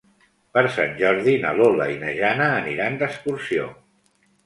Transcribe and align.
Per 0.57 0.63
Sant 0.77 0.95
Jordi 1.01 1.35
na 1.45 1.53
Lola 1.61 1.89
i 1.99 2.01
na 2.07 2.17
Jana 2.23 2.51
aniran 2.65 3.01
d'excursió. 3.03 3.73